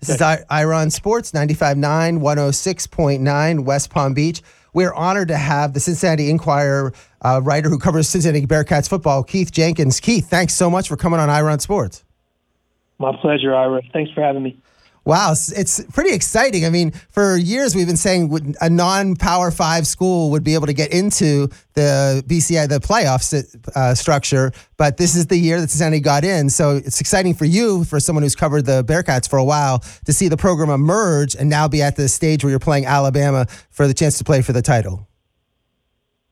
[0.00, 4.42] This is I- Ira on Sports 95.9, 106.9, West Palm Beach.
[4.72, 9.50] We're honored to have the Cincinnati Enquirer uh, writer who covers Cincinnati Bearcats football, Keith
[9.50, 9.98] Jenkins.
[9.98, 12.04] Keith, thanks so much for coming on Ira on Sports.
[13.00, 13.82] My pleasure, Ira.
[13.92, 14.56] Thanks for having me.
[15.08, 16.66] Wow, it's pretty exciting.
[16.66, 20.74] I mean, for years we've been saying a non-power five school would be able to
[20.74, 23.32] get into the BCI, the playoffs
[23.74, 26.50] uh, structure, but this is the year that Cincinnati got in.
[26.50, 30.12] So it's exciting for you, for someone who's covered the Bearcats for a while, to
[30.12, 33.86] see the program emerge and now be at the stage where you're playing Alabama for
[33.86, 35.08] the chance to play for the title.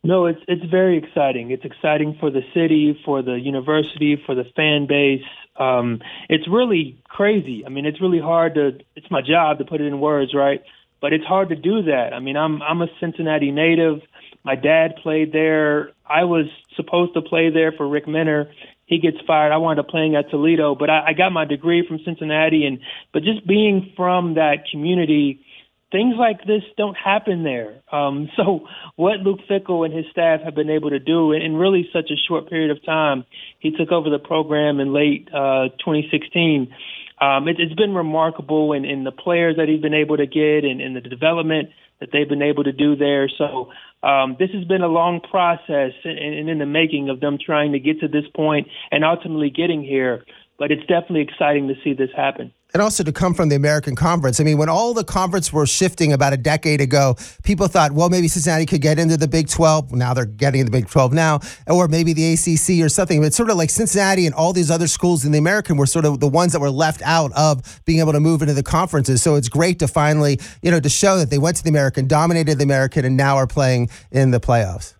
[0.04, 1.50] No, it's it's very exciting.
[1.50, 5.24] It's exciting for the city, for the university, for the fan base.
[5.58, 7.64] Um, it's really crazy.
[7.64, 8.78] I mean, it's really hard to.
[8.94, 10.62] It's my job to put it in words, right?
[11.00, 12.12] But it's hard to do that.
[12.12, 14.00] I mean, I'm I'm a Cincinnati native.
[14.44, 15.90] My dad played there.
[16.08, 18.50] I was supposed to play there for Rick Minter.
[18.86, 19.52] He gets fired.
[19.52, 22.78] I wound up playing at Toledo, but I, I got my degree from Cincinnati, and
[23.12, 25.44] but just being from that community
[25.92, 27.82] things like this don't happen there.
[27.92, 31.88] Um, so what Luke Fickell and his staff have been able to do in, really
[31.92, 33.24] such a short period of time,
[33.58, 36.74] he took over the program in late uh, 2016.
[37.20, 40.64] Um, it, it's been remarkable in, in the players that he's been able to get
[40.64, 43.28] and in the development that they've been able to do there.
[43.38, 43.70] So
[44.06, 47.38] um, this has been a long process and in, in, in the making of them
[47.44, 50.24] trying to get to this point and ultimately getting here.
[50.58, 53.96] But it's definitely exciting to see this happen and also to come from the American
[53.96, 54.38] Conference.
[54.38, 58.10] I mean, when all the conference were shifting about a decade ago, people thought, well,
[58.10, 59.92] maybe Cincinnati could get into the Big 12.
[59.92, 63.20] Now they're getting in the Big 12 now, or maybe the ACC or something.
[63.20, 65.86] But it's sort of like Cincinnati and all these other schools in the American were
[65.86, 68.62] sort of the ones that were left out of being able to move into the
[68.62, 69.22] conferences.
[69.22, 72.06] So it's great to finally, you know, to show that they went to the American,
[72.06, 74.96] dominated the American, and now are playing in the playoffs.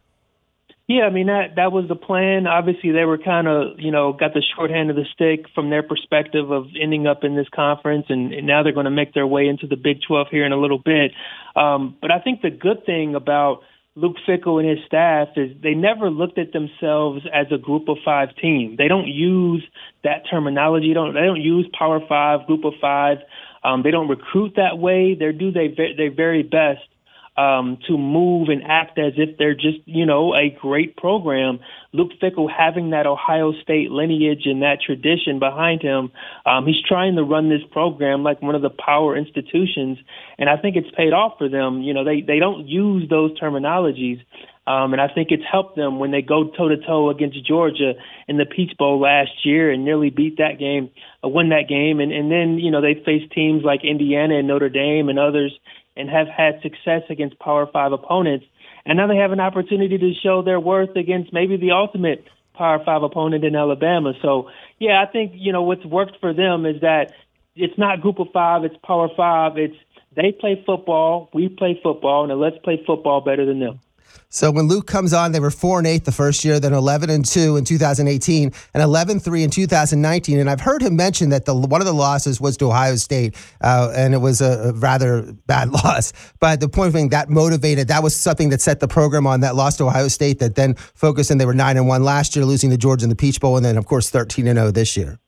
[0.89, 2.47] Yeah, I mean that that was the plan.
[2.47, 5.69] Obviously, they were kind of you know got the short hand of the stick from
[5.69, 9.13] their perspective of ending up in this conference, and, and now they're going to make
[9.13, 11.11] their way into the Big 12 here in a little bit.
[11.57, 13.63] Um, but I think the good thing about
[13.97, 17.97] Luke Fickell and his staff is they never looked at themselves as a group of
[18.05, 18.77] five team.
[18.79, 19.67] They don't use
[20.05, 20.95] that terminology.
[20.95, 23.19] Don't they don't use Power Five, Group of Five.
[23.65, 25.17] Um, they don't recruit that way.
[25.19, 26.87] They do they their very best
[27.37, 31.61] um, to move and act as if they're just, you know, a great program.
[31.93, 36.13] Luke Fickell having that Ohio State lineage and that tradition behind him,
[36.47, 39.99] um, he's trying to run this program like one of the power institutions,
[40.39, 41.83] and I think it's paid off for them.
[41.83, 44.21] You know, they they don't use those terminologies.
[44.69, 47.93] Um, and I think it's helped them when they go toe to toe against Georgia
[48.27, 50.91] in the Peach Bowl last year and nearly beat that game,
[51.23, 54.49] uh, win that game, and and then you know they face teams like Indiana and
[54.49, 55.57] Notre Dame and others
[55.97, 58.47] and have had success against Power Five opponents.
[58.85, 62.25] And now they have an opportunity to show their worth against maybe the ultimate
[62.55, 64.13] Power Five opponent in Alabama.
[64.23, 67.13] So, yeah, I think, you know, what's worked for them is that
[67.55, 69.57] it's not Group of Five, it's Power Five.
[69.57, 69.77] It's
[70.15, 73.81] they play football, we play football, and let's play football better than them.
[74.29, 77.11] So when Luke comes on, they were four and eight the first year, then eleven
[77.11, 80.39] and two in 2018, and 11-3 in 2019.
[80.39, 83.35] And I've heard him mention that the one of the losses was to Ohio State,
[83.61, 86.13] uh, and it was a, a, rather bad loss.
[86.41, 89.55] But the point being that motivated, that was something that set the program on that
[89.55, 90.39] loss to Ohio State.
[90.41, 93.11] That then focused, and they were nine and one last year, losing to Georgia in
[93.11, 95.19] the Peach Bowl, and then of course 13 and 0 this year.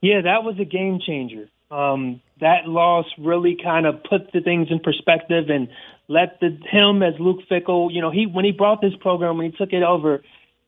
[0.00, 1.48] Yeah, that was a game changer.
[1.70, 5.68] Um, that loss really kind of put the things in perspective and
[6.08, 9.50] let the him as Luke Fickell, you know, he when he brought this program when
[9.50, 10.22] he took it over,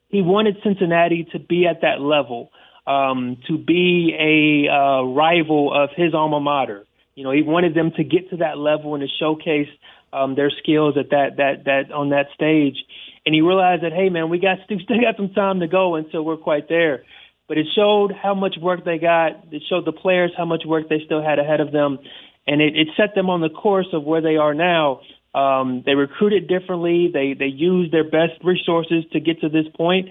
[0.09, 2.51] he wanted Cincinnati to be at that level,
[2.87, 6.87] um, to be a uh, rival of his alma mater.
[7.15, 9.69] You know, he wanted them to get to that level and to showcase
[10.13, 12.77] um, their skills at that that that on that stage.
[13.25, 16.25] And he realized that, hey, man, we got still got some time to go until
[16.25, 17.05] we're quite there.
[17.49, 19.45] But it showed how much work they got.
[19.53, 21.99] It showed the players how much work they still had ahead of them,
[22.47, 25.01] and it, it set them on the course of where they are now.
[25.37, 27.11] Um, they recruited differently.
[27.13, 30.09] They they used their best resources to get to this point,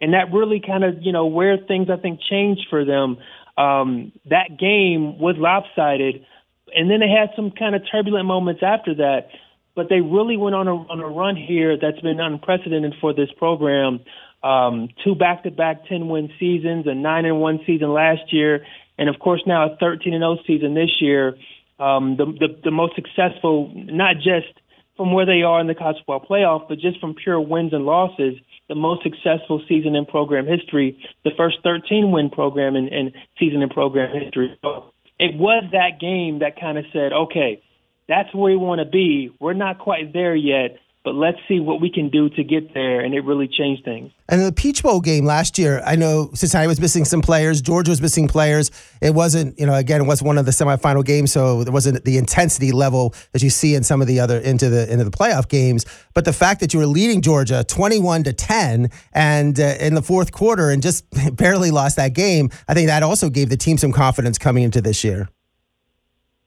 [0.00, 3.18] and that really kind of you know where things I think changed for them.
[3.56, 6.26] Um, that game was lopsided,
[6.74, 9.28] and then they had some kind of turbulent moments after that.
[9.76, 13.30] But they really went on a on a run here that's been unprecedented for this
[13.36, 14.00] program.
[14.42, 18.66] Um, two back-to-back 10-win seasons, a nine and one season last year,
[18.98, 21.36] and of course now a 13 and 0 season this year.
[21.78, 24.52] Um, the, the the most successful, not just
[24.96, 27.84] from where they are in the college football playoff, but just from pure wins and
[27.84, 28.34] losses,
[28.68, 33.62] the most successful season in program history, the first 13 win program in, in season
[33.62, 34.56] in program history.
[34.62, 37.62] So it was that game that kind of said, okay,
[38.08, 39.34] that's where we want to be.
[39.40, 43.00] We're not quite there yet, but let's see what we can do to get there.
[43.00, 44.10] And it really changed things.
[44.26, 47.90] And the Peach Bowl game last year, I know Cincinnati was missing some players, Georgia
[47.90, 48.70] was missing players.
[49.02, 52.02] It wasn't, you know, again, it was one of the semifinal games, so there wasn't
[52.04, 55.10] the intensity level that you see in some of the other into the into the
[55.10, 55.84] playoff games.
[56.14, 60.02] But the fact that you were leading Georgia twenty-one to ten, and uh, in the
[60.02, 61.04] fourth quarter, and just
[61.36, 64.80] barely lost that game, I think that also gave the team some confidence coming into
[64.80, 65.28] this year.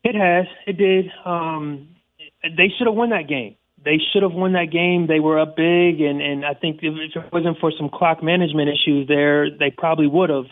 [0.03, 1.11] It has, it did.
[1.25, 1.89] Um,
[2.41, 5.07] they should have won that game they should have won that game.
[5.07, 8.69] They were up big, and and I think if it wasn't for some clock management
[8.69, 10.45] issues there, they probably would have.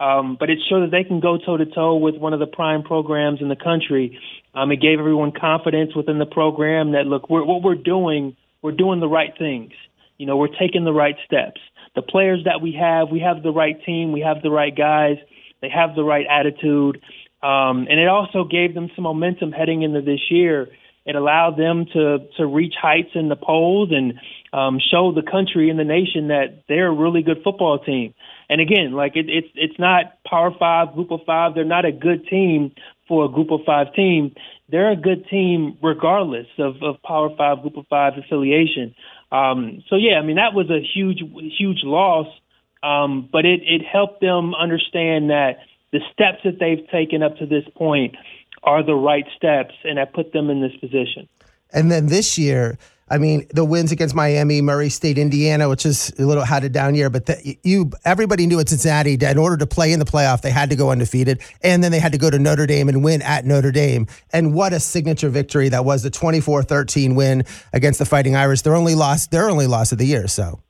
[0.00, 2.46] Um, but it showed that they can go toe to toe with one of the
[2.46, 4.18] prime programs in the country.
[4.54, 8.72] Um, it gave everyone confidence within the program that look, we're, what we're doing, we're
[8.72, 9.72] doing the right things.
[10.16, 11.60] You know, we're taking the right steps.
[11.94, 15.16] The players that we have, we have the right team, we have the right guys,
[15.60, 17.02] they have the right attitude,
[17.42, 20.68] um, and it also gave them some momentum heading into this year
[21.06, 24.14] it allowed them to to reach heights in the polls and
[24.52, 28.14] um, show the country and the nation that they're a really good football team.
[28.48, 31.54] And again, like it, it's it's not Power Five, Group of Five.
[31.54, 32.72] They're not a good team
[33.08, 34.34] for a Group of Five team.
[34.68, 38.94] They're a good team regardless of, of Power Five, Group of Five affiliation.
[39.32, 41.20] Um, so yeah, I mean that was a huge
[41.58, 42.26] huge loss,
[42.82, 45.58] um, but it it helped them understand that
[45.92, 48.16] the steps that they've taken up to this point
[48.62, 51.28] are the right steps and I put them in this position.
[51.72, 52.78] And then this year,
[53.12, 56.68] I mean, the wins against Miami, Murray State, Indiana, which is a little had a
[56.68, 60.04] down year, but the, you everybody knew at Cincinnati in order to play in the
[60.04, 62.88] playoff, they had to go undefeated, and then they had to go to Notre Dame
[62.88, 64.06] and win at Notre Dame.
[64.32, 68.62] And what a signature victory that was the 24-13 win against the Fighting Irish.
[68.62, 70.28] Their only loss, their only loss of the year.
[70.28, 70.60] So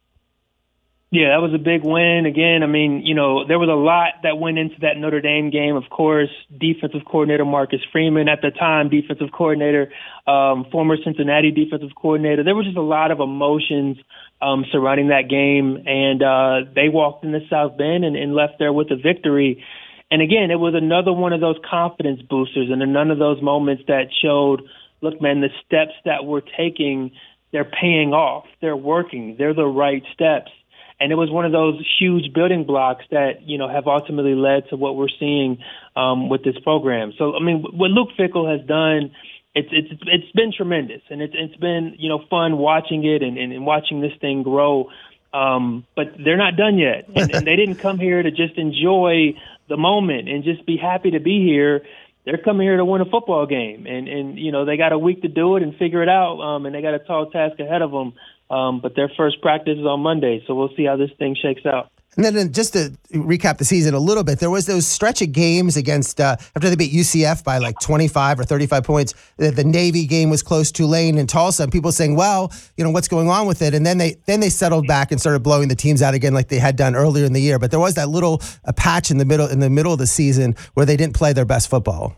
[1.13, 2.25] yeah, that was a big win.
[2.25, 5.51] Again, I mean, you know, there was a lot that went into that Notre Dame
[5.51, 5.75] game.
[5.75, 9.91] Of course, defensive coordinator Marcus Freeman at the time, defensive coordinator,
[10.29, 12.45] um, former Cincinnati defensive coordinator.
[12.45, 13.99] There was just a lot of emotions
[14.41, 18.73] um, surrounding that game, and uh, they walked into South Bend and, and left there
[18.73, 19.65] with a victory.
[20.13, 23.83] And again, it was another one of those confidence boosters, and none of those moments
[23.89, 24.63] that showed,
[25.01, 27.11] look, man, the steps that we're taking,
[27.51, 28.45] they're paying off.
[28.61, 29.35] They're working.
[29.37, 30.53] They're the right steps
[31.01, 34.69] and it was one of those huge building blocks that you know have ultimately led
[34.69, 35.59] to what we're seeing
[35.97, 37.13] um, with this program.
[37.17, 39.11] So I mean, what Luke Fickell has done,
[39.55, 43.39] it's it's it's been tremendous, and it's it's been you know fun watching it and,
[43.39, 44.91] and, and watching this thing grow.
[45.33, 49.35] Um, but they're not done yet, and, and they didn't come here to just enjoy
[49.69, 51.83] the moment and just be happy to be here.
[52.27, 54.99] They're coming here to win a football game, and and you know they got a
[54.99, 57.59] week to do it and figure it out, um, and they got a tall task
[57.59, 58.13] ahead of them.
[58.51, 61.65] Um, but their first practice is on Monday, so we'll see how this thing shakes
[61.65, 61.93] out.
[62.17, 65.31] And then just to recap the season a little bit, there was those stretch of
[65.31, 69.15] games against uh, after they beat UCF by like 25 or 35 points.
[69.37, 72.91] The, the, Navy game was close, Tulane and Tulsa, and people saying, "Well, you know
[72.91, 75.69] what's going on with it?" And then they then they settled back and started blowing
[75.69, 77.61] the teams out again like they had done earlier in the year.
[77.61, 80.09] But there was that little a patch in the middle in the middle of the
[80.09, 82.17] season where they didn't play their best football.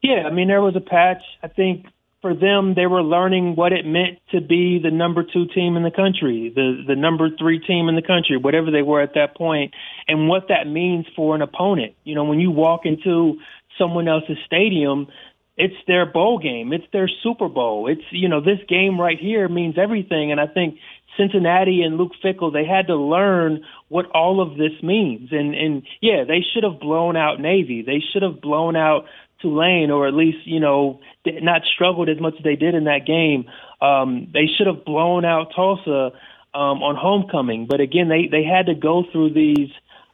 [0.00, 1.22] Yeah, I mean there was a patch.
[1.42, 1.86] I think
[2.22, 5.82] for them, they were learning what it meant to be the number two team in
[5.82, 9.36] the country, the the number three team in the country, whatever they were at that
[9.36, 9.72] point,
[10.06, 11.94] and what that means for an opponent.
[12.04, 13.38] You know, when you walk into
[13.78, 15.08] someone else's stadium,
[15.56, 17.86] it's their bowl game, it's their Super Bowl.
[17.88, 20.78] It's you know this game right here means everything, and I think
[21.16, 25.82] Cincinnati and Luke Fickell, they had to learn what all of this means, and and
[26.02, 29.06] yeah, they should have blown out Navy, they should have blown out
[29.40, 33.06] Tulane, or at least you know not struggled as much as they did in that
[33.06, 33.44] game.
[33.80, 36.12] Um, they should have blown out Tulsa
[36.52, 39.70] um, on homecoming, but again, they they had to go through these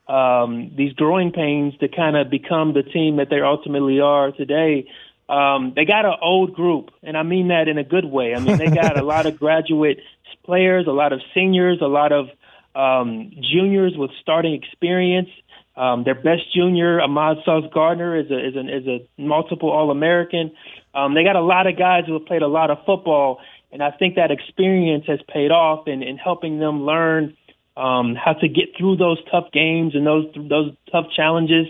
[0.09, 4.89] um, these growing pains to kind of become the team that they ultimately are today.
[5.29, 8.35] Um, they got an old group, and I mean that in a good way.
[8.35, 9.99] I mean they got a lot of graduate
[10.45, 12.29] players, a lot of seniors, a lot of
[12.75, 15.29] um, juniors with starting experience.
[15.77, 19.91] Um, their best junior, Ahmad Sauce Gardner, is a is a is a multiple All
[19.91, 20.53] American.
[20.97, 23.83] Um, they got a lot of guys who have played a lot of football, and
[23.83, 27.37] I think that experience has paid off in, in helping them learn
[27.77, 31.67] um, how to get through those tough games and those those tough challenges.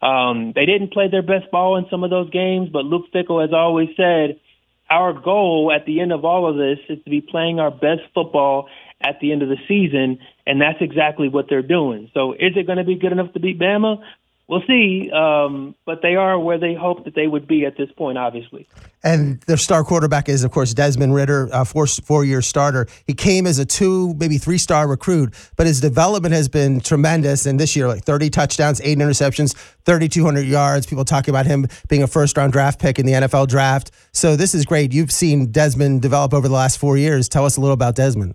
[0.00, 3.42] Um, they didn't play their best ball in some of those games, but Luke Fickell
[3.42, 4.40] has always said
[4.88, 8.02] our goal at the end of all of this is to be playing our best
[8.14, 8.68] football
[9.02, 12.10] at the end of the season, and that's exactly what they're doing.
[12.12, 14.02] So, is it going to be good enough to beat Bama?
[14.50, 15.08] We'll see.
[15.12, 18.66] Um, but they are where they hope that they would be at this point, obviously.
[19.04, 22.88] And their star quarterback is, of course, Desmond Ridder, a four four year starter.
[23.06, 27.46] He came as a two, maybe three star recruit, but his development has been tremendous.
[27.46, 29.54] And this year, like 30 touchdowns, eight interceptions,
[29.86, 30.84] 3,200 yards.
[30.84, 33.92] People talking about him being a first round draft pick in the NFL draft.
[34.12, 34.92] So this is great.
[34.92, 37.28] You've seen Desmond develop over the last four years.
[37.28, 38.34] Tell us a little about Desmond.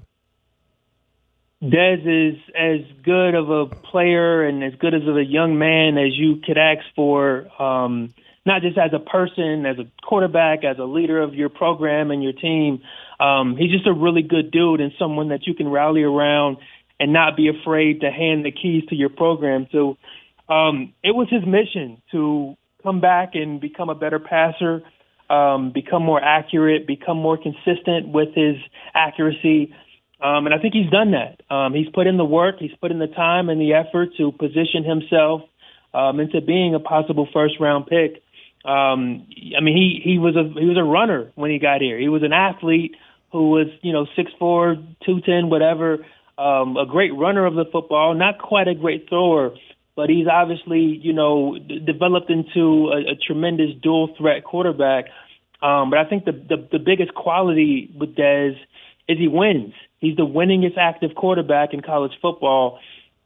[1.63, 5.97] Dez is as good of a player and as good as of a young man
[5.97, 7.47] as you could ask for.
[7.62, 8.13] Um,
[8.45, 12.21] not just as a person, as a quarterback, as a leader of your program and
[12.21, 12.81] your team.
[13.19, 16.57] Um, he's just a really good dude and someone that you can rally around
[17.00, 19.97] and not be afraid to hand the keys to your program So
[20.47, 24.83] Um, it was his mission to come back and become a better passer,
[25.29, 28.57] um, become more accurate, become more consistent with his
[28.93, 29.74] accuracy.
[30.25, 31.41] Um, and I think he's done that.
[31.53, 34.32] Um, he's put in the work, he's put in the time and the effort to
[34.32, 35.41] position himself
[35.94, 38.24] um, into being a possible first round pick.
[38.65, 42.00] Um, I mean, he he was a he was a runner when he got here.
[42.00, 42.96] He was an athlete
[43.32, 46.03] who was you know six four, two ten, whatever.
[46.39, 49.51] Um, a great runner of the football, not quite a great thrower,
[49.96, 55.05] but he's obviously you know d- developed into a, a tremendous dual threat quarterback.
[55.62, 58.55] Um, but I think the, the the biggest quality with Dez
[59.08, 59.74] is he wins.
[60.00, 62.80] He's the winningest active quarterback in college football.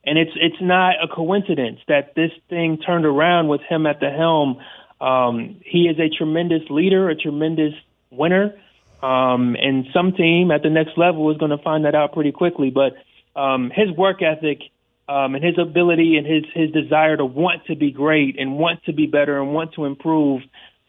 [0.06, 4.10] And it's it's not a coincidence that this thing turned around with him at the
[4.10, 4.60] helm
[5.02, 7.74] um, he is a tremendous leader, a tremendous
[8.12, 8.56] winner,
[9.02, 12.32] um, and some team at the next level is going to find that out pretty
[12.32, 12.70] quickly.
[12.70, 12.94] But
[13.40, 14.60] um, his work ethic
[15.08, 18.84] um, and his ability and his his desire to want to be great and want
[18.86, 20.42] to be better and want to improve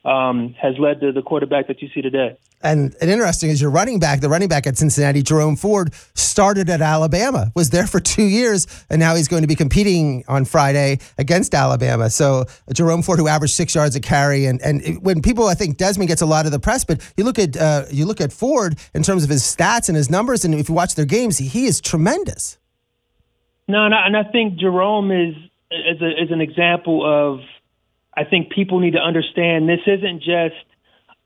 [0.04, 2.36] um, has led to the quarterback that you see today.
[2.62, 6.68] And, and interesting is your running back, the running back at Cincinnati, Jerome Ford, started
[6.68, 10.44] at Alabama, was there for two years, and now he's going to be competing on
[10.44, 12.10] Friday against Alabama.
[12.10, 15.54] So Jerome Ford, who averaged six yards a carry, and and it, when people, I
[15.54, 18.20] think Desmond gets a lot of the press, but you look at uh, you look
[18.20, 21.06] at Ford in terms of his stats and his numbers, and if you watch their
[21.06, 22.58] games, he, he is tremendous.
[23.68, 25.34] No, and I, and I think Jerome is
[25.70, 27.40] is, a, is an example of.
[28.16, 30.56] I think people need to understand this isn't just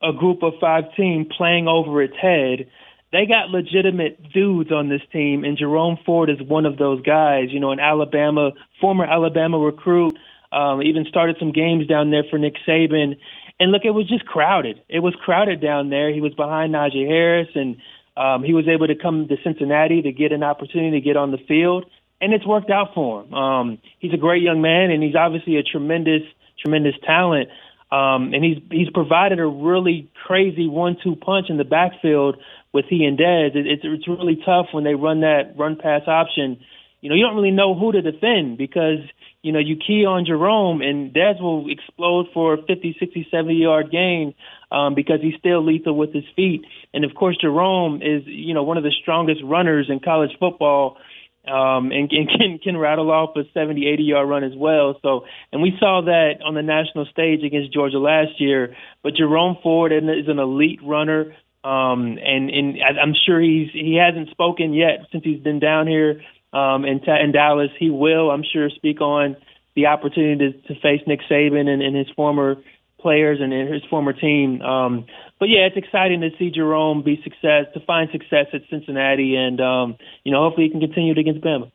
[0.03, 2.69] a group of five team playing over its head.
[3.13, 7.51] They got legitimate dudes on this team, and Jerome Ford is one of those guys.
[7.51, 8.51] You know, an Alabama
[8.81, 10.17] former Alabama recruit,
[10.53, 13.17] um, even started some games down there for Nick Saban.
[13.61, 14.83] And look, it was just crowded.
[14.89, 16.13] It was crowded down there.
[16.13, 17.77] He was behind Najee Harris, and
[18.17, 21.31] um, he was able to come to Cincinnati to get an opportunity to get on
[21.31, 21.87] the field,
[22.21, 23.35] and it's worked out for him.
[23.35, 26.23] Um, he's a great young man, and he's obviously a tremendous,
[26.65, 27.49] tremendous talent.
[27.93, 32.37] Um, and he's he's provided a really crazy one-two punch in the backfield
[32.73, 33.55] with he and Dez.
[33.55, 36.59] It, it's it's really tough when they run that run pass option.
[37.03, 38.99] You know, you don't really know who to defend because
[39.43, 43.55] you know you key on Jerome and Dez will explode for a 50, 60, 70
[43.55, 44.35] yard gain
[44.73, 46.65] um, because he's still lethal with his feet.
[46.95, 50.97] And of course, Jerome is you know one of the strongest runners in college football
[51.47, 54.99] um, and, and can can rattle off a 70, 80 yard run as well.
[55.03, 58.75] So, and we saw that on the national stage against Georgia last year.
[59.03, 64.31] But Jerome Ford is an elite runner, um, and and I'm sure he's he hasn't
[64.31, 66.21] spoken yet since he's been down here
[66.53, 67.71] um, in, in Dallas.
[67.79, 69.37] He will, I'm sure, speak on
[69.75, 72.57] the opportunity to, to face Nick Saban and, and his former
[73.05, 74.63] players and his former team.
[74.63, 75.05] Um,
[75.39, 79.61] but yeah, it's exciting to see Jerome be success to find success at Cincinnati, and
[79.61, 81.71] um, you know hopefully he can continue it against Bama.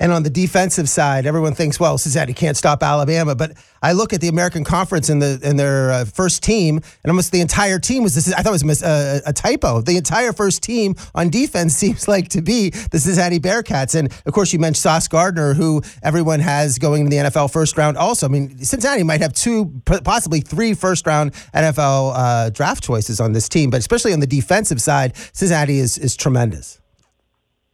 [0.00, 3.34] And on the defensive side, everyone thinks, well, Cincinnati can't stop Alabama.
[3.36, 7.10] But I look at the American Conference and the and their uh, first team, and
[7.10, 8.32] almost the entire team was this.
[8.32, 9.80] I thought it was a, uh, a, typo.
[9.80, 13.94] The entire first team on defense seems like to be the Cincinnati Bearcats.
[13.94, 17.76] And of course, you mentioned Sauce Gardner, who everyone has going to the NFL first
[17.76, 17.96] round.
[17.96, 23.20] Also, I mean, Cincinnati might have two, possibly three first round NFL uh, draft choices
[23.20, 23.70] on this team.
[23.70, 26.81] But especially on the defensive side, Cincinnati is is tremendous.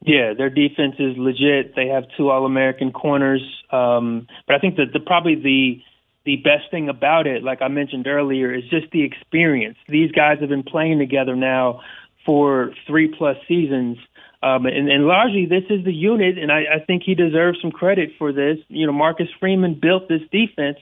[0.02, 1.75] Yeah, their defense is legit.
[1.75, 3.43] They have two All American corners.
[3.71, 5.83] Um, but I think that the probably the
[6.25, 9.78] the best thing about it, like I mentioned earlier, is just the experience.
[9.88, 11.81] These guys have been playing together now
[12.26, 13.97] for three plus seasons.
[14.43, 17.73] Um, and, and largely, this is the unit, and I, I think he deserves some
[17.73, 18.59] credit for this.
[18.69, 20.78] You know, Marcus Freeman built this defense,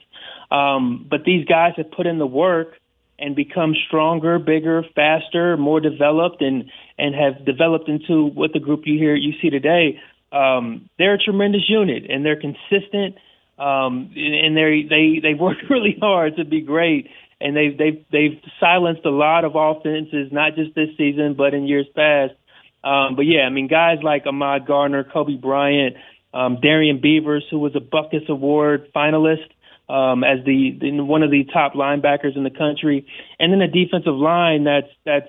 [0.50, 2.74] um, but these guys have put in the work
[3.18, 8.82] and become stronger, bigger, faster, more developed, and and have developed into what the group
[8.84, 10.00] you hear you see today.
[10.32, 13.16] Um, they're a tremendous unit, and they're consistent,
[13.58, 17.08] um, and they they they work really hard to be great.
[17.40, 21.66] And they've they've they've silenced a lot of offenses, not just this season, but in
[21.66, 22.32] years past.
[22.82, 25.96] Um, but yeah, I mean, guys like Ahmad Gardner, Coby Bryant,
[26.32, 29.48] um, Darrian Beavers, who was a Butkus Award finalist
[29.88, 33.06] um, as the, the one of the top linebackers in the country,
[33.38, 35.28] and then a defensive line that's that's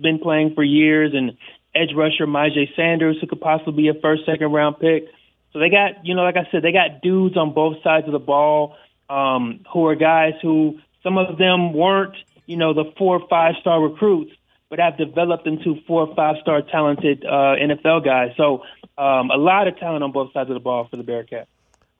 [0.00, 1.36] been playing for years, and
[1.74, 5.04] edge rusher Myjai Sanders, who could possibly be a first, second round pick.
[5.52, 8.12] So they got, you know, like I said, they got dudes on both sides of
[8.12, 8.76] the ball
[9.08, 12.14] um, who are guys who some of them weren't,
[12.46, 14.32] you know, the four or five star recruits,
[14.68, 18.32] but have developed into four or five star talented uh, NFL guys.
[18.36, 18.62] So
[18.98, 21.46] um, a lot of talent on both sides of the ball for the Bearcats.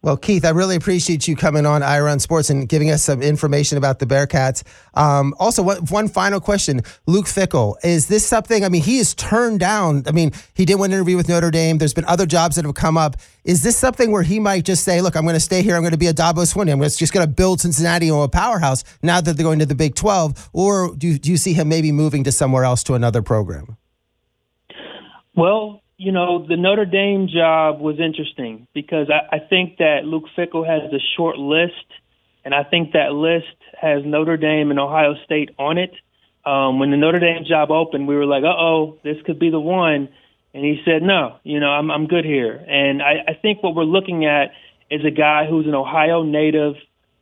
[0.01, 3.21] Well, Keith, I really appreciate you coming on Ira on Sports and giving us some
[3.21, 4.63] information about the Bearcats.
[4.95, 6.83] Um, also, one, one, final question.
[7.07, 8.65] Luke Fickell, is this something?
[8.65, 10.05] I mean, he is turned down.
[10.07, 11.79] I mean, he did one interview with Notre Dame.
[11.79, 13.17] There's been other jobs that have come up.
[13.45, 15.75] Is this something where he might just say, look, I'm going to stay here.
[15.75, 16.71] I'm going to be a Dabo Swinney.
[16.71, 19.75] I'm just going to build Cincinnati into a powerhouse now that they're going to the
[19.75, 20.51] Big 12?
[20.53, 23.77] Or do do you see him maybe moving to somewhere else to another program?
[25.35, 30.25] Well, you know, the Notre Dame job was interesting because I, I think that Luke
[30.37, 31.75] Fickell has a short list,
[32.45, 35.91] and I think that list has Notre Dame and Ohio State on it.
[36.47, 39.51] Um, when the Notre Dame job opened, we were like, "Uh oh, this could be
[39.51, 40.09] the one,"
[40.55, 43.75] and he said, "No, you know, I'm I'm good here." And I, I think what
[43.75, 44.53] we're looking at
[44.91, 46.77] is a guy who's an Ohio native,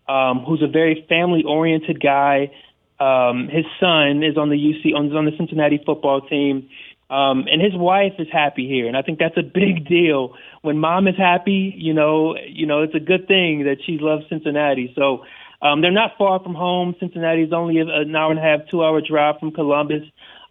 [0.07, 2.53] um, who's a very family-oriented guy.
[3.01, 6.69] Um, his son is on the UC on, on the Cincinnati football team.
[7.09, 10.35] Um, and his wife is happy here, and I think that's a big deal.
[10.63, 14.25] When mom is happy, you know, you know, it's a good thing that she loves
[14.29, 14.93] Cincinnati.
[14.97, 15.25] So
[15.63, 16.95] um, they're not far from home.
[16.99, 20.03] Cincinnati is only an hour and a half, two hour drive from Columbus.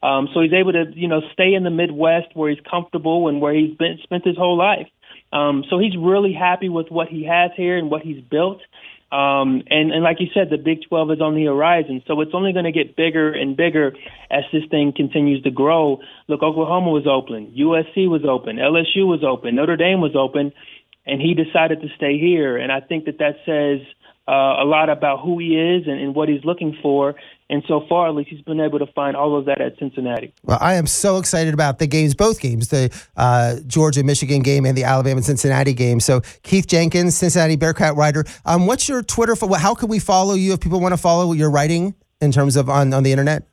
[0.02, 3.42] Um, so he's able to, you know, stay in the Midwest where he's comfortable and
[3.42, 4.88] where he's been spent his whole life.
[5.34, 8.62] Um, so he's really happy with what he has here and what he's built.
[9.12, 12.02] Um, and, and like you said, the Big 12 is on the horizon.
[12.08, 13.94] So it's only going to get bigger and bigger
[14.32, 16.00] as this thing continues to grow.
[16.28, 20.52] Look, Oklahoma was open, USC was open, LSU was open, Notre Dame was open,
[21.06, 22.58] and he decided to stay here.
[22.58, 23.86] And I think that that says
[24.28, 27.16] uh, a lot about who he is and, and what he's looking for.
[27.48, 30.34] And so far, at least, he's been able to find all of that at Cincinnati.
[30.44, 34.66] Well, I am so excited about the games, both games, the uh, Georgia Michigan game
[34.66, 36.00] and the Alabama Cincinnati game.
[36.00, 39.56] So, Keith Jenkins, Cincinnati Bearcat writer, um, what's your Twitter for?
[39.58, 42.68] How can we follow you if people want to follow your writing in terms of
[42.68, 43.48] on, on the internet?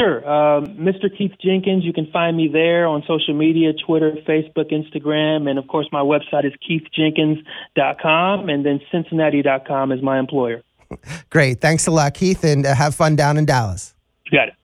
[0.00, 0.28] Sure.
[0.28, 1.14] Um, Mr.
[1.16, 5.68] Keith Jenkins, you can find me there on social media Twitter, Facebook, Instagram, and of
[5.68, 10.62] course, my website is keithjenkins.com, and then cincinnati.com is my employer.
[11.30, 11.60] Great.
[11.60, 13.94] Thanks a lot, Keith, and uh, have fun down in Dallas.
[14.24, 14.54] You got it.